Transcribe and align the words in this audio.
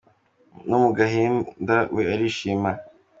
No 0.67 0.75
mugahinda 0.83 1.75
we 1.95 2.01
arishima. 2.13 2.71